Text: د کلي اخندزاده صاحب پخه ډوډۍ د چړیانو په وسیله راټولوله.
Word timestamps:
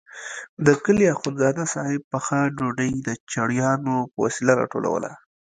د 0.65 0.67
کلي 0.83 1.05
اخندزاده 1.15 1.65
صاحب 1.73 2.01
پخه 2.13 2.39
ډوډۍ 2.57 2.91
د 3.07 3.09
چړیانو 3.31 3.95
په 4.11 4.17
وسیله 4.25 4.53
راټولوله. 4.61 5.11